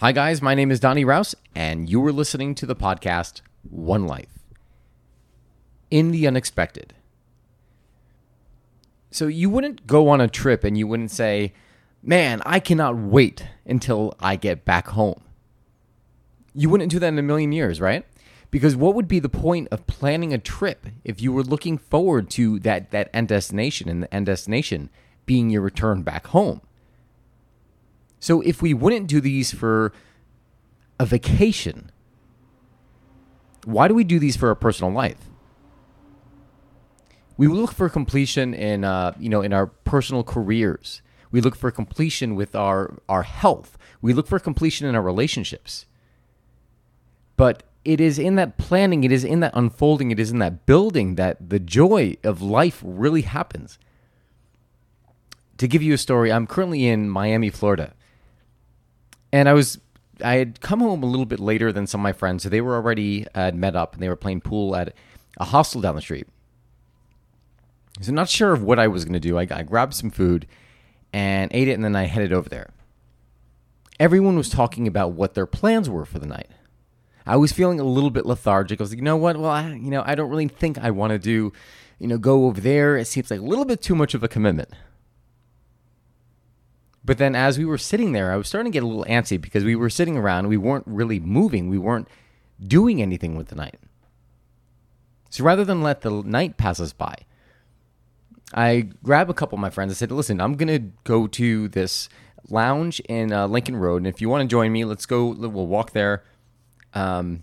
Hi, 0.00 0.12
guys. 0.12 0.40
My 0.40 0.54
name 0.54 0.70
is 0.70 0.78
Donny 0.78 1.04
Raus, 1.04 1.34
and 1.56 1.90
you 1.90 2.06
are 2.06 2.12
listening 2.12 2.54
to 2.54 2.66
the 2.66 2.76
podcast 2.76 3.40
One 3.68 4.06
Life 4.06 4.38
in 5.90 6.12
the 6.12 6.24
Unexpected. 6.24 6.94
So, 9.10 9.26
you 9.26 9.50
wouldn't 9.50 9.88
go 9.88 10.08
on 10.08 10.20
a 10.20 10.28
trip 10.28 10.62
and 10.62 10.78
you 10.78 10.86
wouldn't 10.86 11.10
say, 11.10 11.52
Man, 12.00 12.42
I 12.46 12.60
cannot 12.60 12.96
wait 12.96 13.44
until 13.66 14.14
I 14.20 14.36
get 14.36 14.64
back 14.64 14.86
home. 14.86 15.20
You 16.54 16.70
wouldn't 16.70 16.92
do 16.92 17.00
that 17.00 17.08
in 17.08 17.18
a 17.18 17.22
million 17.22 17.50
years, 17.50 17.80
right? 17.80 18.06
Because 18.52 18.76
what 18.76 18.94
would 18.94 19.08
be 19.08 19.18
the 19.18 19.28
point 19.28 19.66
of 19.72 19.88
planning 19.88 20.32
a 20.32 20.38
trip 20.38 20.86
if 21.02 21.20
you 21.20 21.32
were 21.32 21.42
looking 21.42 21.76
forward 21.76 22.30
to 22.30 22.60
that, 22.60 22.92
that 22.92 23.10
end 23.12 23.26
destination 23.26 23.88
and 23.88 24.04
the 24.04 24.14
end 24.14 24.26
destination 24.26 24.90
being 25.26 25.50
your 25.50 25.62
return 25.62 26.02
back 26.02 26.28
home? 26.28 26.60
So 28.20 28.40
if 28.40 28.60
we 28.60 28.74
wouldn't 28.74 29.06
do 29.06 29.20
these 29.20 29.52
for 29.52 29.92
a 30.98 31.06
vacation, 31.06 31.90
why 33.64 33.88
do 33.88 33.94
we 33.94 34.04
do 34.04 34.18
these 34.18 34.36
for 34.36 34.48
our 34.48 34.54
personal 34.54 34.92
life? 34.92 35.30
We 37.36 37.46
look 37.46 37.72
for 37.72 37.88
completion 37.88 38.52
in, 38.54 38.84
uh, 38.84 39.14
you 39.18 39.28
know, 39.28 39.42
in 39.42 39.52
our 39.52 39.66
personal 39.66 40.24
careers. 40.24 41.02
We 41.30 41.40
look 41.40 41.54
for 41.54 41.70
completion 41.70 42.34
with 42.34 42.56
our, 42.56 42.98
our 43.08 43.22
health. 43.22 43.78
We 44.00 44.12
look 44.12 44.26
for 44.26 44.38
completion 44.38 44.88
in 44.88 44.96
our 44.96 45.02
relationships. 45.02 45.86
But 47.36 47.62
it 47.84 48.00
is 48.00 48.18
in 48.18 48.34
that 48.34 48.58
planning, 48.58 49.04
it 49.04 49.12
is 49.12 49.24
in 49.24 49.40
that 49.40 49.52
unfolding, 49.54 50.10
it 50.10 50.18
is 50.18 50.32
in 50.32 50.40
that 50.40 50.66
building 50.66 51.14
that 51.14 51.50
the 51.50 51.60
joy 51.60 52.16
of 52.24 52.42
life 52.42 52.82
really 52.84 53.22
happens. 53.22 53.78
To 55.58 55.68
give 55.68 55.82
you 55.82 55.94
a 55.94 55.98
story, 55.98 56.32
I'm 56.32 56.46
currently 56.46 56.86
in 56.86 57.08
Miami, 57.08 57.50
Florida 57.50 57.94
and 59.32 59.48
I 59.48 59.52
was 59.52 59.78
I 60.22 60.34
had 60.34 60.60
come 60.60 60.80
home 60.80 61.02
a 61.02 61.06
little 61.06 61.26
bit 61.26 61.40
later 61.40 61.72
than 61.72 61.86
some 61.86 62.00
of 62.00 62.02
my 62.02 62.12
friends, 62.12 62.42
so 62.42 62.48
they 62.48 62.60
were 62.60 62.74
already 62.74 63.26
uh, 63.34 63.44
had 63.44 63.54
met 63.54 63.76
up 63.76 63.94
and 63.94 64.02
they 64.02 64.08
were 64.08 64.16
playing 64.16 64.40
pool 64.40 64.74
at 64.74 64.94
a 65.38 65.44
hostel 65.44 65.80
down 65.80 65.94
the 65.94 66.00
street. 66.00 66.26
So 68.00 68.12
not 68.12 68.28
sure 68.28 68.52
of 68.52 68.62
what 68.62 68.78
I 68.78 68.88
was 68.88 69.04
going 69.04 69.14
to 69.14 69.20
do. 69.20 69.38
I, 69.38 69.46
I 69.50 69.62
grabbed 69.62 69.94
some 69.94 70.10
food 70.10 70.46
and 71.12 71.50
ate 71.52 71.68
it, 71.68 71.72
and 71.72 71.84
then 71.84 71.96
I 71.96 72.04
headed 72.04 72.32
over 72.32 72.48
there. 72.48 72.70
Everyone 73.98 74.36
was 74.36 74.48
talking 74.48 74.86
about 74.86 75.12
what 75.12 75.34
their 75.34 75.46
plans 75.46 75.90
were 75.90 76.04
for 76.04 76.18
the 76.18 76.26
night. 76.26 76.48
I 77.26 77.36
was 77.36 77.52
feeling 77.52 77.80
a 77.80 77.84
little 77.84 78.10
bit 78.10 78.24
lethargic. 78.24 78.80
I 78.80 78.82
was 78.82 78.90
like, 78.90 78.98
you 78.98 79.04
know 79.04 79.16
what? 79.16 79.36
Well, 79.36 79.50
I, 79.50 79.68
you 79.68 79.90
know, 79.90 80.02
I 80.06 80.14
don't 80.14 80.30
really 80.30 80.48
think 80.48 80.78
I 80.78 80.90
want 80.90 81.10
to 81.10 81.18
do, 81.18 81.52
you 81.98 82.06
know, 82.06 82.18
go 82.18 82.46
over 82.46 82.60
there. 82.60 82.96
It 82.96 83.06
seems 83.06 83.30
like 83.30 83.40
a 83.40 83.44
little 83.44 83.64
bit 83.64 83.82
too 83.82 83.94
much 83.94 84.14
of 84.14 84.22
a 84.22 84.28
commitment. 84.28 84.70
But 87.08 87.16
then 87.16 87.34
as 87.34 87.56
we 87.56 87.64
were 87.64 87.78
sitting 87.78 88.12
there, 88.12 88.30
I 88.30 88.36
was 88.36 88.48
starting 88.48 88.70
to 88.70 88.76
get 88.76 88.82
a 88.82 88.86
little 88.86 89.06
antsy 89.06 89.40
because 89.40 89.64
we 89.64 89.74
were 89.74 89.88
sitting 89.88 90.18
around 90.18 90.46
we 90.46 90.58
weren't 90.58 90.84
really 90.86 91.18
moving. 91.18 91.70
We 91.70 91.78
weren't 91.78 92.06
doing 92.62 93.00
anything 93.00 93.34
with 93.34 93.48
the 93.48 93.54
night. 93.54 93.78
So 95.30 95.42
rather 95.42 95.64
than 95.64 95.80
let 95.80 96.02
the 96.02 96.10
night 96.10 96.58
pass 96.58 96.78
us 96.80 96.92
by, 96.92 97.14
I 98.52 98.90
grabbed 99.02 99.30
a 99.30 99.32
couple 99.32 99.56
of 99.56 99.60
my 99.60 99.70
friends. 99.70 99.90
I 99.90 99.94
said, 99.94 100.12
listen, 100.12 100.38
I'm 100.38 100.54
going 100.54 100.68
to 100.68 100.90
go 101.04 101.26
to 101.28 101.68
this 101.68 102.10
lounge 102.50 103.00
in 103.08 103.32
uh, 103.32 103.46
Lincoln 103.46 103.76
Road. 103.76 104.02
And 104.02 104.06
if 104.06 104.20
you 104.20 104.28
want 104.28 104.42
to 104.42 104.46
join 104.46 104.70
me, 104.70 104.84
let's 104.84 105.06
go. 105.06 105.28
We'll 105.28 105.66
walk 105.66 105.92
there. 105.92 106.24
Um, 106.92 107.42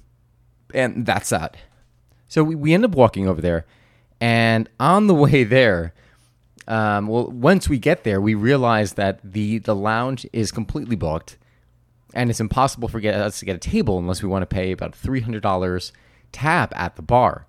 and 0.75 1.07
that's 1.07 1.29
that. 1.29 1.57
So 2.27 2.43
we, 2.43 2.53
we 2.53 2.75
end 2.75 2.85
up 2.85 2.93
walking 2.93 3.27
over 3.27 3.41
there. 3.41 3.65
And 4.21 4.69
on 4.79 5.07
the 5.07 5.15
way 5.25 5.43
there, 5.43 5.95
um, 6.67 7.07
well, 7.07 7.27
once 7.29 7.69
we 7.69 7.77
get 7.77 8.03
there, 8.03 8.19
we 8.19 8.33
realize 8.33 8.93
that 8.93 9.19
the 9.23 9.59
the 9.59 9.75
lounge 9.75 10.25
is 10.33 10.51
completely 10.51 10.95
booked, 10.95 11.37
and 12.13 12.29
it's 12.29 12.39
impossible 12.39 12.87
for 12.87 12.99
get, 12.99 13.15
us 13.15 13.39
to 13.39 13.45
get 13.45 13.55
a 13.55 13.59
table 13.59 13.99
unless 13.99 14.23
we 14.23 14.29
want 14.29 14.41
to 14.41 14.47
pay 14.47 14.71
about 14.71 14.95
three 14.95 15.21
hundred 15.21 15.43
dollars 15.43 15.93
tab 16.31 16.71
at 16.75 16.95
the 16.95 17.01
bar. 17.01 17.45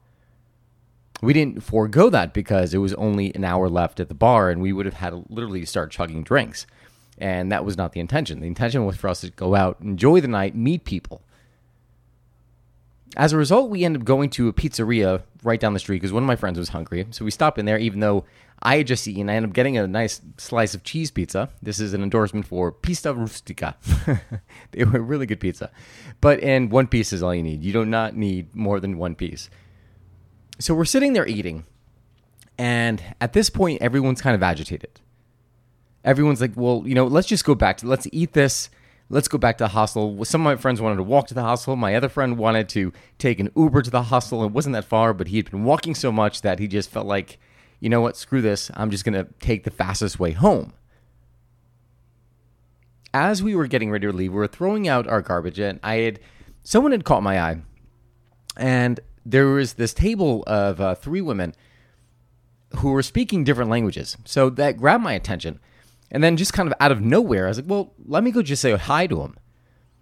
We 1.22 1.32
didn't 1.32 1.62
forego 1.62 2.10
that 2.10 2.34
because 2.34 2.74
it 2.74 2.78
was 2.78 2.92
only 2.94 3.34
an 3.34 3.42
hour 3.42 3.70
left 3.70 4.00
at 4.00 4.08
the 4.08 4.14
bar, 4.14 4.50
and 4.50 4.60
we 4.60 4.72
would 4.72 4.84
have 4.84 4.96
had 4.96 5.10
to 5.10 5.24
literally 5.30 5.64
start 5.64 5.90
chugging 5.90 6.22
drinks, 6.22 6.66
and 7.16 7.50
that 7.50 7.64
was 7.64 7.78
not 7.78 7.92
the 7.92 8.00
intention. 8.00 8.40
The 8.40 8.46
intention 8.46 8.84
was 8.84 8.96
for 8.96 9.08
us 9.08 9.22
to 9.22 9.30
go 9.30 9.54
out, 9.54 9.78
enjoy 9.80 10.20
the 10.20 10.28
night, 10.28 10.54
meet 10.54 10.84
people. 10.84 11.22
As 13.16 13.32
a 13.32 13.38
result, 13.38 13.70
we 13.70 13.82
ended 13.82 14.02
up 14.02 14.06
going 14.06 14.28
to 14.30 14.48
a 14.48 14.52
pizzeria 14.52 15.22
right 15.42 15.58
down 15.58 15.72
the 15.72 15.78
street 15.78 15.96
because 15.96 16.12
one 16.12 16.22
of 16.22 16.26
my 16.26 16.36
friends 16.36 16.58
was 16.58 16.68
hungry. 16.68 17.06
So 17.12 17.24
we 17.24 17.30
stopped 17.30 17.58
in 17.58 17.64
there, 17.64 17.78
even 17.78 18.00
though 18.00 18.24
I 18.62 18.78
had 18.78 18.86
just 18.86 19.06
eaten. 19.06 19.28
I 19.28 19.34
ended 19.34 19.50
up 19.50 19.54
getting 19.54 19.76
a 19.76 19.86
nice 19.86 20.20
slice 20.38 20.74
of 20.74 20.82
cheese 20.82 21.10
pizza. 21.10 21.50
This 21.62 21.78
is 21.78 21.92
an 21.92 22.02
endorsement 22.02 22.46
for 22.46 22.72
Pizza 22.72 23.12
Rustica. 23.12 23.76
they 24.72 24.84
were 24.84 25.00
really 25.00 25.26
good 25.26 25.40
pizza. 25.40 25.70
But 26.20 26.40
and 26.40 26.70
one 26.70 26.86
piece 26.86 27.12
is 27.12 27.22
all 27.22 27.34
you 27.34 27.42
need. 27.42 27.62
You 27.62 27.72
do 27.72 27.84
not 27.84 28.16
need 28.16 28.54
more 28.54 28.80
than 28.80 28.98
one 28.98 29.14
piece. 29.14 29.50
So 30.58 30.74
we're 30.74 30.86
sitting 30.86 31.12
there 31.12 31.26
eating. 31.26 31.64
And 32.58 33.02
at 33.20 33.34
this 33.34 33.50
point, 33.50 33.82
everyone's 33.82 34.22
kind 34.22 34.34
of 34.34 34.42
agitated. 34.42 35.00
Everyone's 36.02 36.40
like, 36.40 36.52
well, 36.56 36.82
you 36.86 36.94
know, 36.94 37.06
let's 37.06 37.28
just 37.28 37.44
go 37.44 37.54
back 37.54 37.78
to 37.78 37.86
let's 37.86 38.08
eat 38.12 38.32
this. 38.32 38.70
Let's 39.08 39.28
go 39.28 39.38
back 39.38 39.58
to 39.58 39.64
the 39.64 39.68
hostel. 39.68 40.24
Some 40.24 40.40
of 40.40 40.44
my 40.44 40.56
friends 40.56 40.80
wanted 40.80 40.96
to 40.96 41.02
walk 41.02 41.28
to 41.28 41.34
the 41.34 41.42
hostel. 41.42 41.76
My 41.76 41.94
other 41.94 42.08
friend 42.08 42.38
wanted 42.38 42.68
to 42.70 42.92
take 43.18 43.38
an 43.38 43.50
Uber 43.54 43.82
to 43.82 43.90
the 43.90 44.04
hostel. 44.04 44.42
It 44.44 44.50
wasn't 44.50 44.72
that 44.72 44.84
far, 44.84 45.14
but 45.14 45.28
he 45.28 45.36
had 45.36 45.50
been 45.50 45.64
walking 45.64 45.94
so 45.94 46.10
much 46.10 46.42
that 46.42 46.58
he 46.58 46.66
just 46.66 46.90
felt 46.90 47.06
like 47.06 47.38
you 47.80 47.88
know 47.88 48.00
what, 48.00 48.16
screw 48.16 48.42
this. 48.42 48.70
I'm 48.74 48.90
just 48.90 49.04
going 49.04 49.14
to 49.14 49.30
take 49.40 49.64
the 49.64 49.70
fastest 49.70 50.18
way 50.18 50.32
home. 50.32 50.72
As 53.12 53.42
we 53.42 53.54
were 53.54 53.66
getting 53.66 53.90
ready 53.90 54.06
to 54.06 54.12
leave, 54.12 54.32
we 54.32 54.38
were 54.38 54.46
throwing 54.46 54.88
out 54.88 55.06
our 55.06 55.22
garbage, 55.22 55.58
and 55.58 55.80
I 55.82 55.96
had 55.96 56.20
someone 56.62 56.92
had 56.92 57.04
caught 57.04 57.22
my 57.22 57.40
eye, 57.40 57.62
and 58.56 59.00
there 59.24 59.46
was 59.46 59.74
this 59.74 59.94
table 59.94 60.44
of 60.46 60.80
uh, 60.80 60.94
three 60.94 61.20
women 61.20 61.54
who 62.76 62.92
were 62.92 63.02
speaking 63.02 63.44
different 63.44 63.70
languages. 63.70 64.16
So 64.24 64.50
that 64.50 64.76
grabbed 64.76 65.02
my 65.02 65.14
attention. 65.14 65.60
And 66.10 66.22
then 66.22 66.36
just 66.36 66.52
kind 66.52 66.68
of 66.68 66.74
out 66.78 66.92
of 66.92 67.00
nowhere, 67.00 67.46
I 67.46 67.48
was 67.48 67.58
like, 67.58 67.68
well, 67.68 67.92
let 68.04 68.22
me 68.22 68.30
go 68.30 68.42
just 68.42 68.62
say 68.62 68.76
hi 68.76 69.06
to 69.06 69.16
them. 69.16 69.36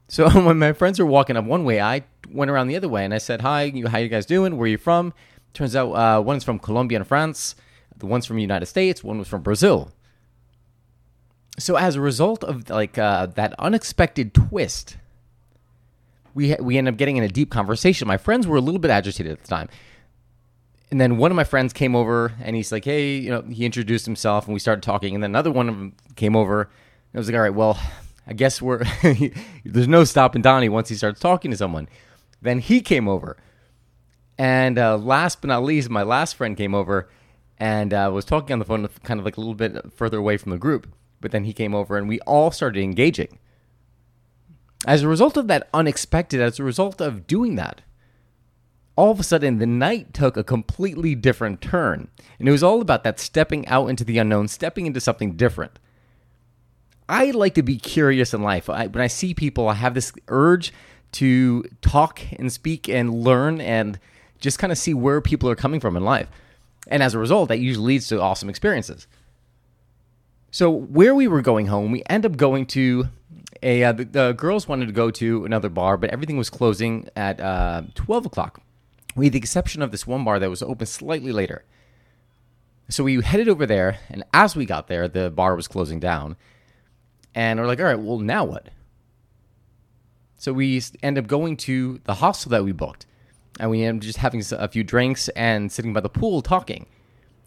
So 0.08 0.28
when 0.44 0.58
my 0.58 0.72
friends 0.72 0.98
were 0.98 1.06
walking 1.06 1.36
up 1.36 1.44
one 1.44 1.64
way, 1.64 1.80
I 1.80 2.04
went 2.28 2.50
around 2.50 2.68
the 2.68 2.76
other 2.76 2.88
way 2.88 3.04
and 3.04 3.14
I 3.14 3.18
said, 3.18 3.40
hi, 3.40 3.72
how 3.88 3.98
you 3.98 4.08
guys 4.08 4.26
doing? 4.26 4.56
Where 4.56 4.64
are 4.64 4.68
you 4.68 4.78
from? 4.78 5.14
Turns 5.54 5.76
out 5.76 5.92
uh, 5.92 6.20
one's 6.20 6.44
from 6.44 6.58
Colombia 6.58 6.98
and 6.98 7.06
France. 7.06 7.54
The 7.98 8.06
one's 8.06 8.26
from 8.26 8.36
the 8.36 8.42
United 8.42 8.66
States, 8.66 9.04
one 9.04 9.18
was 9.18 9.28
from 9.28 9.42
Brazil. 9.42 9.92
So 11.58 11.76
as 11.76 11.94
a 11.94 12.00
result 12.00 12.42
of 12.42 12.68
like 12.68 12.98
uh, 12.98 13.26
that 13.26 13.54
unexpected 13.58 14.34
twist, 14.34 14.96
we 16.34 16.50
ha- 16.50 16.62
we 16.62 16.76
ended 16.76 16.94
up 16.94 16.98
getting 16.98 17.16
in 17.16 17.22
a 17.22 17.28
deep 17.28 17.50
conversation. 17.50 18.08
My 18.08 18.16
friends 18.16 18.46
were 18.46 18.56
a 18.56 18.60
little 18.60 18.80
bit 18.80 18.90
agitated 18.90 19.32
at 19.32 19.42
the 19.42 19.48
time, 19.48 19.68
and 20.90 21.00
then 21.00 21.16
one 21.16 21.30
of 21.30 21.36
my 21.36 21.44
friends 21.44 21.72
came 21.72 21.94
over 21.94 22.32
and 22.40 22.56
he's 22.56 22.72
like, 22.72 22.84
"Hey, 22.84 23.16
you 23.16 23.30
know," 23.30 23.42
he 23.42 23.64
introduced 23.64 24.04
himself 24.04 24.46
and 24.46 24.54
we 24.54 24.58
started 24.58 24.82
talking. 24.82 25.14
And 25.14 25.22
then 25.22 25.30
another 25.30 25.52
one 25.52 25.68
of 25.68 25.76
them 25.76 25.94
came 26.16 26.34
over. 26.34 26.62
And 26.62 26.70
I 27.14 27.18
was 27.18 27.28
like, 27.28 27.36
"All 27.36 27.42
right, 27.42 27.54
well, 27.54 27.78
I 28.26 28.32
guess 28.32 28.60
we're 28.60 28.82
there's 29.64 29.88
no 29.88 30.02
stopping 30.02 30.42
Donny 30.42 30.68
once 30.68 30.88
he 30.88 30.96
starts 30.96 31.20
talking 31.20 31.52
to 31.52 31.56
someone." 31.56 31.88
Then 32.42 32.58
he 32.58 32.80
came 32.80 33.08
over, 33.08 33.36
and 34.36 34.76
uh, 34.78 34.96
last 34.98 35.40
but 35.40 35.48
not 35.48 35.62
least, 35.62 35.88
my 35.88 36.02
last 36.02 36.34
friend 36.34 36.56
came 36.56 36.74
over 36.74 37.08
and 37.58 37.94
uh, 37.94 38.10
was 38.12 38.24
talking 38.24 38.52
on 38.52 38.58
the 38.58 38.64
phone, 38.64 38.88
kind 39.02 39.20
of 39.20 39.24
like 39.24 39.36
a 39.36 39.40
little 39.40 39.54
bit 39.54 39.92
further 39.92 40.18
away 40.18 40.36
from 40.36 40.50
the 40.50 40.58
group. 40.58 40.92
But 41.20 41.30
then 41.30 41.44
he 41.44 41.52
came 41.52 41.74
over, 41.74 41.96
and 41.96 42.08
we 42.08 42.20
all 42.20 42.50
started 42.50 42.82
engaging. 42.82 43.38
As 44.86 45.02
a 45.02 45.08
result 45.08 45.36
of 45.36 45.48
that 45.48 45.68
unexpected, 45.72 46.40
as 46.40 46.58
a 46.58 46.64
result 46.64 47.00
of 47.00 47.26
doing 47.26 47.54
that, 47.56 47.82
all 48.96 49.10
of 49.10 49.20
a 49.20 49.24
sudden 49.24 49.58
the 49.58 49.66
night 49.66 50.12
took 50.12 50.36
a 50.36 50.44
completely 50.44 51.14
different 51.14 51.60
turn. 51.60 52.08
And 52.38 52.48
it 52.48 52.52
was 52.52 52.62
all 52.62 52.80
about 52.80 53.04
that 53.04 53.18
stepping 53.18 53.66
out 53.68 53.88
into 53.88 54.04
the 54.04 54.18
unknown, 54.18 54.48
stepping 54.48 54.86
into 54.86 55.00
something 55.00 55.36
different. 55.36 55.78
I 57.08 57.30
like 57.32 57.54
to 57.54 57.62
be 57.62 57.76
curious 57.76 58.32
in 58.32 58.42
life. 58.42 58.70
I, 58.70 58.86
when 58.86 59.02
I 59.02 59.08
see 59.08 59.34
people, 59.34 59.68
I 59.68 59.74
have 59.74 59.94
this 59.94 60.12
urge 60.28 60.72
to 61.12 61.64
talk 61.80 62.20
and 62.38 62.52
speak 62.52 62.88
and 62.88 63.14
learn 63.14 63.60
and 63.60 63.98
just 64.40 64.58
kind 64.58 64.72
of 64.72 64.78
see 64.78 64.94
where 64.94 65.20
people 65.20 65.48
are 65.48 65.56
coming 65.56 65.80
from 65.80 65.96
in 65.96 66.04
life. 66.04 66.28
And 66.88 67.02
as 67.02 67.14
a 67.14 67.18
result, 67.18 67.48
that 67.48 67.58
usually 67.58 67.94
leads 67.94 68.08
to 68.08 68.20
awesome 68.20 68.48
experiences. 68.48 69.06
So 70.50 70.70
where 70.70 71.14
we 71.14 71.26
were 71.26 71.42
going 71.42 71.66
home, 71.66 71.90
we 71.90 72.02
end 72.08 72.24
up 72.24 72.36
going 72.36 72.66
to 72.66 73.08
a 73.62 73.82
uh, 73.82 73.92
the, 73.92 74.04
the, 74.04 74.32
girls 74.32 74.68
wanted 74.68 74.86
to 74.86 74.92
go 74.92 75.10
to 75.10 75.44
another 75.44 75.68
bar, 75.68 75.96
but 75.96 76.10
everything 76.10 76.36
was 76.36 76.50
closing 76.50 77.08
at 77.16 77.40
uh, 77.40 77.82
twelve 77.94 78.26
o'clock, 78.26 78.60
with 79.16 79.32
the 79.32 79.38
exception 79.38 79.82
of 79.82 79.90
this 79.90 80.06
one 80.06 80.22
bar 80.22 80.38
that 80.38 80.50
was 80.50 80.62
open 80.62 80.86
slightly 80.86 81.32
later. 81.32 81.64
So 82.88 83.02
we 83.02 83.20
headed 83.22 83.48
over 83.48 83.64
there, 83.64 83.98
and 84.10 84.22
as 84.34 84.54
we 84.54 84.66
got 84.66 84.88
there, 84.88 85.08
the 85.08 85.30
bar 85.30 85.56
was 85.56 85.66
closing 85.66 85.98
down, 85.98 86.36
and 87.34 87.58
we're 87.58 87.66
like, 87.66 87.80
all 87.80 87.86
right, 87.86 87.98
well 87.98 88.18
now 88.18 88.44
what? 88.44 88.68
So 90.36 90.52
we 90.52 90.80
end 91.02 91.16
up 91.16 91.26
going 91.26 91.56
to 91.58 92.00
the 92.04 92.14
hostel 92.14 92.50
that 92.50 92.64
we 92.64 92.72
booked 92.72 93.06
and 93.60 93.70
we 93.70 93.82
ended 93.82 94.02
up 94.02 94.06
just 94.06 94.18
having 94.18 94.42
a 94.52 94.68
few 94.68 94.84
drinks 94.84 95.28
and 95.30 95.70
sitting 95.70 95.92
by 95.92 96.00
the 96.00 96.08
pool 96.08 96.42
talking. 96.42 96.86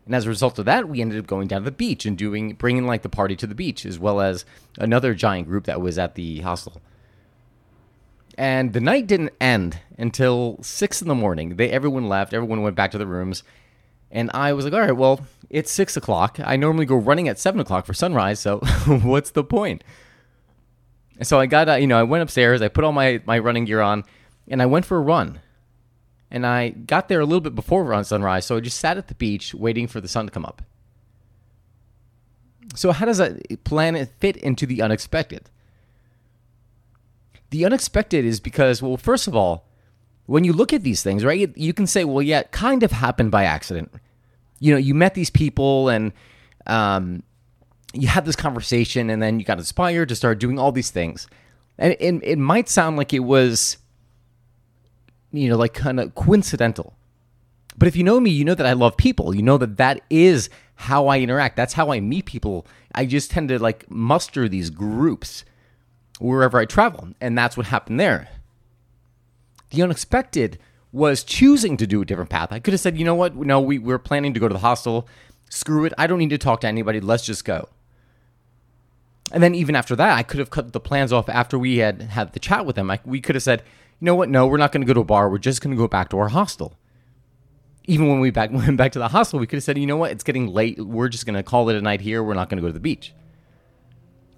And 0.06 0.15
as 0.15 0.25
a 0.25 0.30
result 0.30 0.57
of 0.57 0.65
that, 0.65 0.88
we 0.88 1.01
ended 1.01 1.19
up 1.19 1.27
going 1.27 1.50
down 1.50 1.62
to 1.62 1.65
the 1.65 1.71
beach 1.71 2.06
and 2.06 2.18
doing 2.18 2.54
bringing 2.54 2.88
like 2.88 3.01
the 3.01 3.09
party 3.09 3.36
to 3.36 3.48
the 3.48 3.56
beach, 3.56 3.86
as 3.86 4.00
well 4.00 4.21
as 4.21 4.45
another 4.77 5.13
giant 5.13 5.48
group 5.48 5.65
that 5.65 5.81
was 5.81 5.98
at 5.98 6.15
the 6.15 6.39
hostel. 6.39 6.81
And 8.38 8.71
the 8.71 8.80
night 8.80 9.07
didn't 9.07 9.33
end 9.42 9.80
until 9.98 10.59
six 10.62 11.01
in 11.01 11.09
the 11.09 11.15
morning. 11.15 11.57
They 11.57 11.69
everyone 11.69 12.07
left, 12.07 12.33
everyone 12.33 12.62
went 12.62 12.75
back 12.75 12.92
to 12.92 12.98
their 12.98 13.07
rooms. 13.07 13.44
And 14.09 14.31
I 14.33 14.54
was 14.54 14.63
like, 14.63 14.74
all 14.74 14.80
right, 14.80 14.95
well, 14.95 15.19
it's 15.50 15.71
six 15.71 15.98
o'clock. 15.98 16.39
I 16.42 16.56
normally 16.56 16.86
go 16.86 16.95
running 16.95 17.27
at 17.27 17.38
seven 17.39 17.59
o'clock 17.59 17.86
for 17.86 17.94
sunrise, 17.94 18.39
so 18.39 18.59
what's 18.88 19.31
the 19.31 19.44
point? 19.44 19.83
So 21.21 21.39
I 21.39 21.48
got, 21.48 21.68
uh, 21.68 21.74
you 21.74 21.88
know, 21.88 22.00
I 22.00 22.04
went 22.04 22.24
upstairs, 22.24 22.62
I 22.62 22.69
put 22.69 22.86
all 22.86 22.94
my, 22.94 23.21
my 23.25 23.39
running 23.39 23.65
gear 23.65 23.81
on, 23.81 24.06
and 24.48 24.62
I 24.62 24.68
went 24.68 24.86
for 24.86 24.98
a 24.98 25.01
run. 25.01 25.42
And 26.29 26.45
I 26.45 26.69
got 26.69 27.07
there 27.07 27.19
a 27.19 27.25
little 27.25 27.41
bit 27.41 27.56
before 27.56 28.03
sunrise, 28.03 28.45
so 28.45 28.57
I 28.57 28.59
just 28.59 28.79
sat 28.79 28.97
at 28.97 29.07
the 29.07 29.15
beach 29.15 29.53
waiting 29.53 29.88
for 29.88 30.01
the 30.01 30.07
sun 30.07 30.25
to 30.25 30.31
come 30.31 30.45
up. 30.45 30.62
So, 32.75 32.91
how 32.91 33.06
does 33.06 33.19
a 33.19 33.38
planet 33.63 34.12
fit 34.19 34.35
into 34.38 34.65
the 34.65 34.81
unexpected? 34.81 35.50
The 37.50 37.65
unexpected 37.65 38.25
is 38.25 38.41
because, 38.41 38.81
well, 38.81 38.97
first 38.97 39.27
of 39.27 39.35
all, 39.35 39.65
when 40.25 40.44
you 40.44 40.51
look 40.51 40.74
at 40.74 40.83
these 40.83 41.01
things, 41.01 41.24
right, 41.24 41.57
you 41.57 41.74
can 41.74 41.88
say, 41.88 42.03
well, 42.03 42.21
yeah, 42.21 42.39
it 42.39 42.51
kind 42.51 42.83
of 42.83 42.91
happened 42.91 43.31
by 43.31 43.45
accident. 43.45 43.94
You 44.59 44.73
know, 44.73 44.77
you 44.77 44.94
met 44.94 45.13
these 45.13 45.30
people 45.30 45.88
and 45.88 46.12
um, 46.65 47.23
you 47.94 48.09
had 48.09 48.25
this 48.25 48.35
conversation, 48.35 49.09
and 49.09 49.21
then 49.21 49.39
you 49.39 49.45
got 49.45 49.57
inspired 49.57 50.09
to 50.09 50.15
start 50.15 50.39
doing 50.39 50.59
all 50.59 50.73
these 50.73 50.91
things. 50.91 51.27
And 51.77 51.95
it, 52.00 52.21
it 52.23 52.38
might 52.38 52.68
sound 52.68 52.97
like 52.97 53.13
it 53.13 53.19
was, 53.19 53.77
you 55.31 55.50
know, 55.50 55.57
like 55.57 55.74
kind 55.74 56.00
of 56.00 56.15
coincidental. 56.15 56.95
But 57.77 57.88
if 57.88 57.95
you 57.95 58.03
know 58.03 58.19
me, 58.19 58.31
you 58.31 58.44
know 58.44 58.56
that 58.56 58.65
I 58.65 58.74
love 58.74 58.97
people. 58.97 59.35
You 59.35 59.44
know 59.44 59.57
that 59.57 59.77
that 59.77 60.01
is 60.09 60.50
how 60.75 61.07
I 61.07 61.19
interact. 61.19 61.56
That's 61.56 61.74
how 61.74 61.91
I 61.91 62.00
meet 62.00 62.25
people. 62.25 62.65
I 62.94 63.06
just 63.06 63.31
tend 63.31 63.50
to 63.50 63.59
like 63.59 63.89
muster 63.89 64.50
these 64.50 64.69
groups 64.69 65.45
wherever 66.19 66.57
I 66.57 66.65
travel. 66.65 67.09
And 67.21 67.38
that's 67.38 67.56
what 67.56 67.68
happened 67.68 68.00
there. 68.00 68.29
The 69.69 69.83
unexpected 69.83 70.57
was 70.91 71.24
choosing 71.24 71.77
to 71.77 71.85
do 71.85 72.01
a 72.01 72.06
different 72.06 72.30
path. 72.30 72.51
I 72.51 72.59
could 72.59 72.73
have 72.73 72.81
said, 72.81 72.97
you 72.97 73.06
know 73.06 73.15
what? 73.15 73.35
No, 73.35 73.59
we, 73.59 73.77
we're 73.77 74.00
planning 74.00 74.33
to 74.33 74.39
go 74.39 74.47
to 74.47 74.53
the 74.53 74.59
hostel. 74.59 75.07
Screw 75.50 75.85
it. 75.85 75.94
I 75.97 76.07
don't 76.07 76.19
need 76.19 76.30
to 76.31 76.38
talk 76.38 76.62
to 76.62 76.68
anybody. 76.68 77.00
Let's 77.00 77.25
just 77.25 77.45
go. 77.45 77.69
And 79.31 79.44
then 79.44 79.53
even 79.53 79.75
after 79.75 79.95
that, 79.95 80.18
I 80.18 80.23
could 80.23 80.39
have 80.39 80.50
cut 80.50 80.71
the 80.71 80.80
plans 80.80 81.12
off 81.12 81.27
after 81.30 81.59
we 81.59 81.77
had 81.77 82.01
had 82.01 82.33
the 82.33 82.39
chat 82.39 82.65
with 82.65 82.75
them. 82.75 82.89
I, 82.89 83.00
we 83.03 83.19
could 83.19 83.35
have 83.35 83.44
said, 83.44 83.62
you 83.99 84.05
know 84.05 84.15
what? 84.15 84.29
No, 84.29 84.47
we're 84.47 84.57
not 84.57 84.71
going 84.71 84.81
to 84.81 84.88
go 84.88 84.94
to 84.94 85.01
a 85.01 85.05
bar. 85.05 85.29
We're 85.29 85.38
just 85.38 85.61
going 85.61 85.75
to 85.75 85.77
go 85.77 85.88
back 85.88 86.09
to 86.09 86.19
our 86.19 86.29
hostel. 86.29 86.77
Even 87.85 88.07
when 88.09 88.19
we 88.19 88.29
back, 88.29 88.51
went 88.53 88.77
back 88.77 88.91
to 88.94 88.99
the 88.99 89.07
hostel, 89.07 89.39
we 89.39 89.47
could 89.47 89.57
have 89.57 89.63
said, 89.63 89.77
you 89.77 89.88
know 89.88 89.97
what? 89.97 90.11
It's 90.11 90.23
getting 90.23 90.47
late. 90.47 90.79
We're 90.79 91.09
just 91.09 91.25
going 91.25 91.35
to 91.35 91.44
call 91.44 91.69
it 91.69 91.75
a 91.75 91.81
night 91.81 92.01
here. 92.01 92.23
We're 92.23 92.33
not 92.33 92.49
going 92.49 92.57
to 92.57 92.61
go 92.61 92.67
to 92.67 92.73
the 92.73 92.79
beach. 92.79 93.13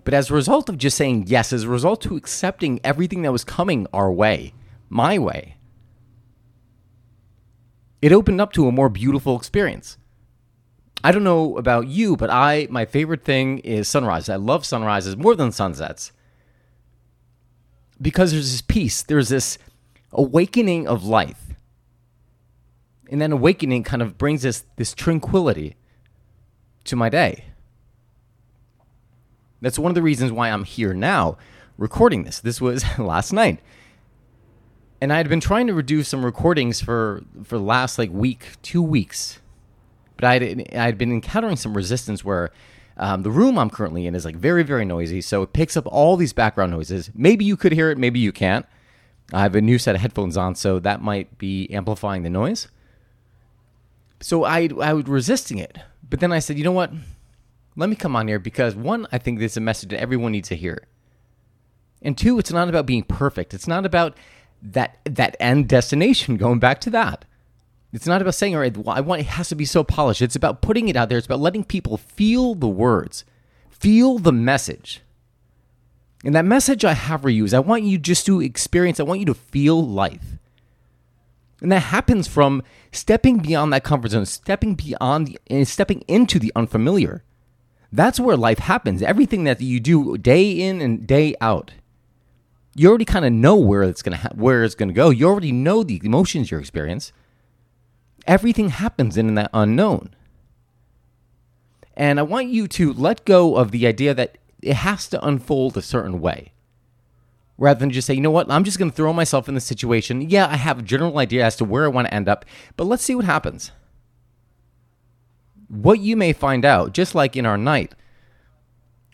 But 0.06 0.13
as 0.13 0.29
a 0.29 0.33
result 0.33 0.69
of 0.69 0.77
just 0.77 0.97
saying 0.97 1.25
yes, 1.27 1.51
as 1.51 1.63
a 1.63 1.69
result 1.69 2.01
to 2.01 2.15
accepting 2.15 2.79
everything 2.83 3.21
that 3.23 3.31
was 3.31 3.44
coming 3.44 3.85
our 3.94 4.11
way, 4.11 4.53
my 4.88 5.19
way, 5.19 5.57
it 8.01 8.11
opened 8.11 8.39
up 8.39 8.53
to 8.53 8.67
a 8.67 8.71
more 8.71 8.89
beautiful 8.89 9.35
experience. 9.38 9.97
I 11.03 11.11
don't 11.11 11.23
know 11.23 11.57
about 11.57 11.88
you, 11.88 12.17
but 12.17 12.29
I 12.29 12.67
my 12.69 12.85
favorite 12.85 13.23
thing 13.23 13.59
is 13.59 13.88
sunrise. 13.88 14.29
I 14.29 14.35
love 14.35 14.65
sunrises 14.65 15.15
more 15.15 15.35
than 15.35 15.51
sunsets. 15.51 16.11
Because 18.01 18.31
there's 18.31 18.51
this 18.51 18.61
peace, 18.61 19.01
there's 19.03 19.29
this 19.29 19.57
awakening 20.11 20.87
of 20.87 21.03
life. 21.03 21.53
And 23.11 23.19
then 23.19 23.31
awakening 23.31 23.83
kind 23.83 24.01
of 24.01 24.17
brings 24.17 24.45
us 24.45 24.63
this 24.75 24.93
tranquility 24.93 25.75
to 26.85 26.95
my 26.95 27.09
day. 27.09 27.45
That's 29.61 29.79
one 29.79 29.91
of 29.91 29.95
the 29.95 30.01
reasons 30.01 30.31
why 30.31 30.49
I'm 30.49 30.63
here 30.63 30.93
now 30.93 31.37
recording 31.77 32.23
this. 32.23 32.39
This 32.39 32.61
was 32.61 32.83
last 32.99 33.33
night. 33.33 33.59
And 35.01 35.13
I 35.13 35.17
had 35.17 35.29
been 35.29 35.39
trying 35.39 35.67
to 35.67 35.73
reduce 35.73 36.09
some 36.09 36.25
recordings 36.25 36.81
for 36.81 37.23
for 37.43 37.57
the 37.57 37.63
last 37.63 37.97
like 37.97 38.11
week, 38.11 38.61
2 38.63 38.81
weeks. 38.81 39.39
But 40.15 40.25
I 40.25 40.33
had 40.33 40.69
I 40.73 40.85
had 40.85 40.97
been 40.97 41.11
encountering 41.11 41.55
some 41.55 41.75
resistance 41.75 42.23
where 42.23 42.51
um, 42.99 43.23
the 43.23 43.31
room 43.31 43.57
I'm 43.57 43.69
currently 43.69 44.05
in 44.05 44.15
is 44.15 44.25
like 44.25 44.35
very 44.35 44.63
very 44.63 44.85
noisy, 44.85 45.21
so 45.21 45.41
it 45.43 45.53
picks 45.53 45.75
up 45.75 45.87
all 45.87 46.17
these 46.17 46.33
background 46.33 46.71
noises. 46.71 47.09
Maybe 47.15 47.45
you 47.45 47.57
could 47.57 47.71
hear 47.71 47.89
it, 47.89 47.97
maybe 47.97 48.19
you 48.19 48.31
can't. 48.31 48.65
I 49.31 49.41
have 49.41 49.55
a 49.55 49.61
new 49.61 49.77
set 49.77 49.95
of 49.95 50.01
headphones 50.01 50.37
on, 50.37 50.55
so 50.55 50.79
that 50.79 51.01
might 51.01 51.37
be 51.37 51.67
amplifying 51.71 52.23
the 52.23 52.29
noise. 52.29 52.67
So 54.21 54.43
I 54.43 54.69
I 54.81 54.93
was 54.93 55.07
resisting 55.07 55.57
it, 55.57 55.77
but 56.07 56.19
then 56.19 56.31
I 56.31 56.39
said, 56.39 56.57
you 56.57 56.63
know 56.63 56.71
what? 56.71 56.91
let 57.79 57.89
me 57.89 57.95
come 57.95 58.15
on 58.15 58.27
here 58.27 58.39
because 58.39 58.75
one, 58.75 59.07
I 59.11 59.17
think 59.17 59.39
this 59.39 59.53
is 59.53 59.57
a 59.57 59.61
message 59.61 59.89
that 59.89 60.01
everyone 60.01 60.33
needs 60.33 60.49
to 60.49 60.55
hear. 60.55 60.85
And 62.01 62.17
two, 62.17 62.37
it's 62.37 62.51
not 62.51 62.67
about 62.67 62.85
being 62.85 63.03
perfect. 63.03 63.53
It's 63.53 63.67
not 63.67 63.85
about 63.85 64.17
that 64.61 64.99
that 65.05 65.37
end 65.39 65.69
destination. 65.69 66.37
Going 66.37 66.59
back 66.59 66.81
to 66.81 66.89
that, 66.89 67.25
it's 67.91 68.07
not 68.07 68.21
about 68.21 68.36
saying, 68.36 68.56
"All 68.56 68.62
right, 68.62 68.75
I 68.88 69.01
want 69.01 69.21
it 69.21 69.27
has 69.27 69.50
to 69.50 69.56
be 69.56 69.65
so 69.65 69.83
polished." 69.83 70.21
It's 70.21 70.36
about 70.36 70.62
putting 70.62 70.89
it 70.89 70.95
out 70.95 71.09
there. 71.09 71.18
It's 71.18 71.27
about 71.27 71.39
letting 71.39 71.63
people 71.63 71.97
feel 71.97 72.56
the 72.56 72.68
words, 72.68 73.25
feel 73.69 74.19
the 74.19 74.31
message. 74.31 75.01
And 76.24 76.36
that 76.36 76.45
message 76.45 76.83
I 76.83 76.94
have 76.94 77.21
for 77.21 77.30
you 77.30 77.45
is 77.45 77.53
I 77.53 77.59
want 77.59 77.83
you 77.83 77.97
just 77.97 78.25
to 78.25 78.41
experience. 78.41 79.00
I 79.00 79.03
want 79.03 79.21
you 79.21 79.25
to 79.27 79.33
feel 79.33 79.86
life. 79.86 80.38
And 81.62 81.71
that 81.71 81.80
happens 81.80 82.27
from 82.27 82.63
stepping 82.91 83.39
beyond 83.39 83.74
that 83.74 83.83
comfort 83.83 84.12
zone, 84.12 84.25
stepping 84.25 84.75
beyond 84.75 85.38
and 85.47 85.68
stepping 85.68 86.01
into 86.07 86.39
the 86.39 86.51
unfamiliar. 86.56 87.24
That's 87.92 88.19
where 88.19 88.38
life 88.38 88.59
happens. 88.59 89.01
Everything 89.01 89.45
that 89.45 89.59
you 89.62 89.80
do 89.80 90.18
day 90.18 90.51
in 90.51 90.80
and 90.80 91.07
day 91.07 91.35
out, 91.42 91.71
you 92.75 92.88
already 92.88 93.06
kind 93.06 93.25
of 93.25 93.33
know 93.33 93.56
where 93.56 93.83
it's 93.83 94.01
gonna 94.01 94.18
ha- 94.18 94.30
where 94.35 94.63
it's 94.63 94.75
gonna 94.75 94.94
go. 94.94 95.09
You 95.09 95.27
already 95.27 95.51
know 95.51 95.83
the 95.83 96.00
emotions 96.03 96.51
you 96.51 96.59
experience. 96.59 97.12
Everything 98.27 98.69
happens 98.69 99.18
in 99.18 99.36
that 99.36 99.50
unknown. 99.54 100.16
And 101.95 102.19
I 102.19 102.24
want 102.24 102.48
you 102.48 102.68
to 102.69 102.94
let 102.94 103.25
go 103.25 103.56
of 103.56 103.71
the 103.71 103.86
idea 103.86 104.13
that 104.13 104.38
it 104.62 104.75
has 104.75 105.07
to 105.10 105.25
unfold 105.25 105.75
a 105.77 105.81
certain 105.81 106.21
way. 106.21 106.54
Rather 107.57 107.80
than 107.80 107.92
just 107.92 108.07
say, 108.07 108.13
you 108.13 108.21
know 108.21 108.31
what, 108.31 108.50
I'm 108.50 108.63
just 108.63 108.80
going 108.80 108.89
to 108.89 108.95
throw 108.95 109.12
myself 109.12 109.50
in 109.50 109.56
the 109.56 109.62
situation. 109.62 110.30
Yeah, 110.30 110.48
I 110.48 110.56
have 110.56 110.80
a 110.80 110.83
general 110.83 111.18
idea 111.18 111.45
as 111.45 111.57
to 111.57 111.66
where 111.66 111.83
I 111.83 111.89
want 111.89 112.07
to 112.07 112.13
end 112.13 112.30
up, 112.30 112.45
but 112.77 112.86
let's 112.86 113.04
see 113.04 113.16
what 113.16 113.25
happens 113.25 113.71
what 115.69 116.00
you 116.00 116.18
may 116.18 116.33
find 116.33 116.66
out, 116.66 116.94
just 116.94 117.16
like 117.16 117.36
in 117.36 117.45
our 117.45 117.57
night, 117.57 117.94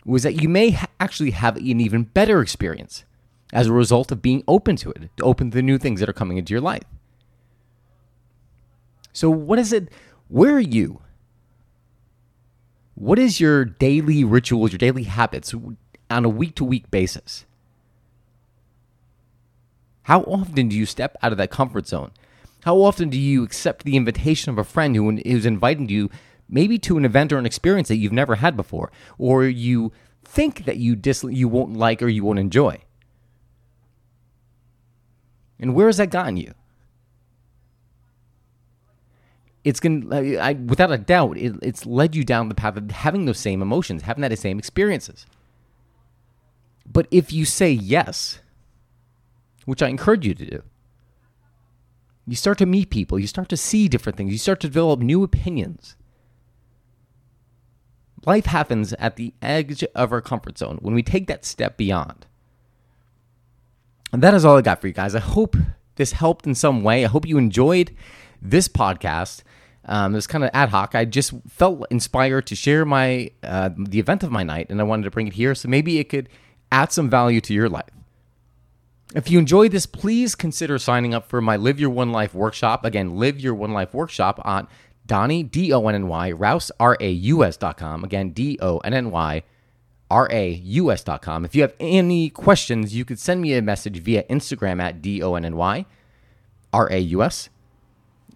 was 0.04 0.22
that 0.22 0.42
you 0.42 0.48
may 0.48 0.70
ha- 0.70 0.86
actually 0.98 1.32
have 1.32 1.56
an 1.56 1.80
even 1.80 2.04
better 2.04 2.40
experience 2.40 3.04
as 3.52 3.66
a 3.66 3.72
result 3.72 4.10
of 4.10 4.22
being 4.22 4.42
open 4.48 4.74
to 4.76 4.90
it, 4.90 5.10
to 5.16 5.22
open 5.22 5.50
to 5.50 5.54
the 5.54 5.62
new 5.62 5.78
things 5.78 6.00
that 6.00 6.08
are 6.08 6.14
coming 6.14 6.38
into 6.38 6.52
your 6.52 6.60
life. 6.60 6.82
So, 9.16 9.30
what 9.30 9.58
is 9.58 9.72
it? 9.72 9.88
Where 10.28 10.56
are 10.56 10.60
you? 10.60 11.00
What 12.96 13.18
is 13.18 13.40
your 13.40 13.64
daily 13.64 14.24
rituals, 14.24 14.72
your 14.72 14.78
daily 14.78 15.04
habits 15.04 15.54
on 16.10 16.24
a 16.26 16.28
week 16.28 16.54
to 16.56 16.64
week 16.64 16.90
basis? 16.90 17.46
How 20.02 20.20
often 20.24 20.68
do 20.68 20.76
you 20.76 20.84
step 20.84 21.16
out 21.22 21.32
of 21.32 21.38
that 21.38 21.50
comfort 21.50 21.86
zone? 21.86 22.10
How 22.64 22.76
often 22.82 23.08
do 23.08 23.18
you 23.18 23.42
accept 23.42 23.84
the 23.84 23.96
invitation 23.96 24.50
of 24.50 24.58
a 24.58 24.64
friend 24.64 24.94
who 24.94 25.16
is 25.24 25.46
inviting 25.46 25.88
you 25.88 26.10
maybe 26.46 26.78
to 26.80 26.98
an 26.98 27.06
event 27.06 27.32
or 27.32 27.38
an 27.38 27.46
experience 27.46 27.88
that 27.88 27.96
you've 27.96 28.12
never 28.12 28.34
had 28.34 28.54
before, 28.54 28.92
or 29.16 29.46
you 29.46 29.92
think 30.24 30.66
that 30.66 30.76
you 30.76 30.94
dis- 30.94 31.24
you 31.24 31.48
won't 31.48 31.72
like 31.72 32.02
or 32.02 32.08
you 32.08 32.22
won't 32.22 32.38
enjoy. 32.38 32.82
And 35.58 35.74
where 35.74 35.86
has 35.86 35.96
that 35.96 36.10
gotten 36.10 36.36
you? 36.36 36.52
It's 39.66 39.80
going 39.80 40.12
uh, 40.12 40.40
I, 40.40 40.52
without 40.52 40.92
a 40.92 40.96
doubt, 40.96 41.36
it, 41.38 41.56
it's 41.60 41.84
led 41.84 42.14
you 42.14 42.22
down 42.22 42.48
the 42.48 42.54
path 42.54 42.76
of 42.76 42.88
having 42.92 43.24
those 43.24 43.40
same 43.40 43.60
emotions, 43.60 44.02
having 44.02 44.22
that 44.22 44.38
same 44.38 44.60
experiences. 44.60 45.26
But 46.90 47.08
if 47.10 47.32
you 47.32 47.44
say 47.44 47.72
yes, 47.72 48.38
which 49.64 49.82
I 49.82 49.88
encourage 49.88 50.24
you 50.24 50.34
to 50.34 50.46
do, 50.46 50.62
you 52.28 52.36
start 52.36 52.58
to 52.58 52.66
meet 52.66 52.90
people, 52.90 53.18
you 53.18 53.26
start 53.26 53.48
to 53.48 53.56
see 53.56 53.88
different 53.88 54.16
things, 54.16 54.30
you 54.30 54.38
start 54.38 54.60
to 54.60 54.68
develop 54.68 55.00
new 55.00 55.24
opinions. 55.24 55.96
Life 58.24 58.46
happens 58.46 58.92
at 58.92 59.16
the 59.16 59.34
edge 59.42 59.82
of 59.96 60.12
our 60.12 60.20
comfort 60.20 60.58
zone 60.58 60.78
when 60.80 60.94
we 60.94 61.02
take 61.02 61.26
that 61.26 61.44
step 61.44 61.76
beyond. 61.76 62.24
And 64.12 64.22
that 64.22 64.32
is 64.32 64.44
all 64.44 64.56
I 64.56 64.62
got 64.62 64.80
for 64.80 64.86
you 64.86 64.92
guys. 64.92 65.16
I 65.16 65.20
hope 65.20 65.56
this 65.96 66.12
helped 66.12 66.46
in 66.46 66.54
some 66.54 66.84
way. 66.84 67.04
I 67.04 67.08
hope 67.08 67.26
you 67.26 67.36
enjoyed 67.36 67.92
this 68.50 68.68
podcast. 68.68 69.42
Um, 69.84 70.14
it 70.14 70.16
was 70.16 70.26
kind 70.26 70.42
of 70.42 70.50
ad 70.52 70.70
hoc. 70.70 70.94
I 70.94 71.04
just 71.04 71.32
felt 71.48 71.86
inspired 71.90 72.46
to 72.48 72.56
share 72.56 72.84
my 72.84 73.30
uh, 73.42 73.70
the 73.76 74.00
event 74.00 74.22
of 74.22 74.30
my 74.30 74.42
night, 74.42 74.66
and 74.68 74.80
I 74.80 74.84
wanted 74.84 75.04
to 75.04 75.10
bring 75.10 75.28
it 75.28 75.34
here 75.34 75.54
so 75.54 75.68
maybe 75.68 75.98
it 75.98 76.08
could 76.08 76.28
add 76.72 76.90
some 76.92 77.08
value 77.08 77.40
to 77.42 77.54
your 77.54 77.68
life. 77.68 77.90
If 79.14 79.30
you 79.30 79.38
enjoyed 79.38 79.70
this, 79.70 79.86
please 79.86 80.34
consider 80.34 80.78
signing 80.78 81.14
up 81.14 81.28
for 81.28 81.40
my 81.40 81.56
Live 81.56 81.78
Your 81.78 81.90
One 81.90 82.10
Life 82.10 82.34
workshop. 82.34 82.84
Again, 82.84 83.16
Live 83.16 83.38
Your 83.38 83.54
One 83.54 83.72
Life 83.72 83.94
workshop 83.94 84.40
on 84.44 84.66
Donny, 85.06 85.44
D 85.44 85.72
O 85.72 85.86
N 85.86 85.94
N 85.94 86.08
Y, 86.08 86.32
Raus, 86.32 86.70
R 86.80 86.96
A 87.00 87.10
U 87.10 87.44
S 87.44 87.56
dot 87.56 87.76
com. 87.76 88.02
Again, 88.02 88.30
D 88.30 88.58
O 88.60 88.78
N 88.78 88.92
N 88.92 89.12
Y, 89.12 89.42
R 90.10 90.28
A 90.30 90.48
U 90.50 90.90
S 90.90 91.04
dot 91.04 91.22
com. 91.22 91.44
If 91.44 91.54
you 91.54 91.62
have 91.62 91.74
any 91.78 92.28
questions, 92.30 92.94
you 92.94 93.04
could 93.04 93.20
send 93.20 93.40
me 93.40 93.54
a 93.54 93.62
message 93.62 94.00
via 94.00 94.24
Instagram 94.24 94.82
at 94.82 95.00
D-O-N-N-Y, 95.00 95.86
R-A-U-S. 96.72 97.48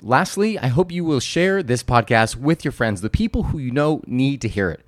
Lastly, 0.03 0.59
I 0.59 0.69
hope 0.69 0.91
you 0.91 1.05
will 1.05 1.21
share 1.21 1.63
this 1.63 1.83
podcast 1.83 2.37
with 2.37 2.65
your 2.65 2.73
friends, 2.73 3.01
the 3.01 3.11
people 3.11 3.45
who 3.45 3.59
you 3.59 3.71
know 3.71 4.03
need 4.07 4.41
to 4.43 4.49
hear 4.49 4.71
it. 4.71 4.85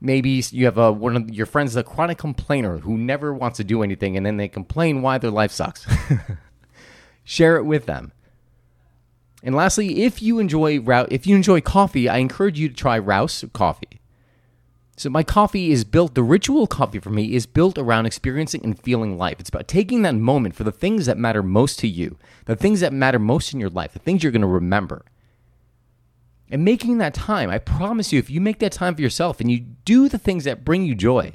Maybe 0.00 0.42
you 0.50 0.66
have 0.66 0.76
a, 0.76 0.92
one 0.92 1.16
of 1.16 1.30
your 1.30 1.46
friends, 1.46 1.74
a 1.74 1.82
chronic 1.82 2.18
complainer 2.18 2.78
who 2.78 2.98
never 2.98 3.32
wants 3.32 3.56
to 3.56 3.64
do 3.64 3.82
anything, 3.82 4.16
and 4.16 4.26
then 4.26 4.36
they 4.36 4.48
complain 4.48 5.00
why 5.00 5.16
their 5.16 5.30
life 5.30 5.50
sucks. 5.50 5.86
share 7.24 7.56
it 7.56 7.64
with 7.64 7.86
them. 7.86 8.12
And 9.42 9.54
lastly, 9.54 10.02
if 10.02 10.22
you 10.22 10.38
enjoy 10.38 10.80
if 11.10 11.26
you 11.26 11.36
enjoy 11.36 11.60
coffee, 11.60 12.08
I 12.08 12.18
encourage 12.18 12.58
you 12.58 12.68
to 12.68 12.74
try 12.74 12.98
Raus 12.98 13.50
coffee. 13.52 13.85
So 14.98 15.10
my 15.10 15.22
coffee 15.22 15.70
is 15.70 15.84
built, 15.84 16.14
the 16.14 16.22
ritual 16.22 16.66
coffee 16.66 17.00
for 17.00 17.10
me 17.10 17.34
is 17.34 17.44
built 17.44 17.76
around 17.76 18.06
experiencing 18.06 18.64
and 18.64 18.80
feeling 18.80 19.18
life. 19.18 19.38
It's 19.38 19.50
about 19.50 19.68
taking 19.68 20.00
that 20.02 20.14
moment 20.14 20.54
for 20.54 20.64
the 20.64 20.72
things 20.72 21.04
that 21.04 21.18
matter 21.18 21.42
most 21.42 21.78
to 21.80 21.88
you, 21.88 22.16
the 22.46 22.56
things 22.56 22.80
that 22.80 22.94
matter 22.94 23.18
most 23.18 23.52
in 23.52 23.60
your 23.60 23.68
life, 23.68 23.92
the 23.92 23.98
things 23.98 24.22
you're 24.22 24.32
going 24.32 24.40
to 24.40 24.46
remember. 24.46 25.04
And 26.50 26.64
making 26.64 26.96
that 26.98 27.12
time, 27.12 27.50
I 27.50 27.58
promise 27.58 28.10
you, 28.10 28.18
if 28.18 28.30
you 28.30 28.40
make 28.40 28.58
that 28.60 28.72
time 28.72 28.94
for 28.94 29.02
yourself 29.02 29.38
and 29.38 29.50
you 29.50 29.60
do 29.84 30.08
the 30.08 30.18
things 30.18 30.44
that 30.44 30.64
bring 30.64 30.86
you 30.86 30.94
joy, 30.94 31.32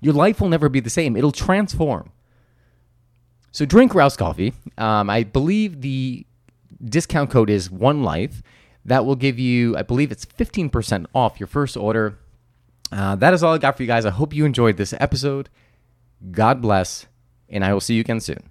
your 0.00 0.14
life 0.14 0.40
will 0.40 0.48
never 0.48 0.68
be 0.68 0.80
the 0.80 0.90
same. 0.90 1.16
It'll 1.16 1.32
transform. 1.32 2.12
So 3.50 3.64
drink 3.64 3.92
Raus 3.92 4.16
coffee. 4.16 4.52
Um, 4.78 5.10
I 5.10 5.24
believe 5.24 5.80
the 5.80 6.24
discount 6.84 7.30
code 7.30 7.50
is 7.50 7.68
One 7.68 8.04
Life. 8.04 8.42
That 8.84 9.04
will 9.04 9.16
give 9.16 9.38
you, 9.38 9.76
I 9.76 9.82
believe 9.82 10.12
it's 10.12 10.24
15% 10.24 11.06
off 11.14 11.40
your 11.40 11.48
first 11.48 11.76
order. 11.76 12.18
Uh, 12.92 13.16
that 13.16 13.34
is 13.34 13.42
all 13.42 13.54
I 13.54 13.58
got 13.58 13.76
for 13.76 13.82
you 13.82 13.86
guys. 13.86 14.04
I 14.04 14.10
hope 14.10 14.34
you 14.34 14.44
enjoyed 14.44 14.76
this 14.76 14.94
episode. 14.98 15.48
God 16.30 16.60
bless, 16.60 17.06
and 17.48 17.64
I 17.64 17.72
will 17.72 17.80
see 17.80 17.94
you 17.94 18.00
again 18.00 18.20
soon. 18.20 18.49